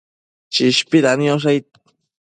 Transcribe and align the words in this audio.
Chishpida 0.53 1.11
niosh 1.19 1.45
aid 1.53 1.65